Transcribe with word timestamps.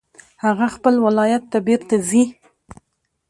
هغه 0.45 0.67
خپل 0.75 0.93
ولایت 1.05 1.43
ته 1.51 1.57
بیرته 1.67 1.95
ځي 2.07 2.23